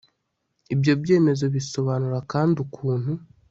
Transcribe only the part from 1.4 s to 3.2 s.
bisobanura kandi ukuntu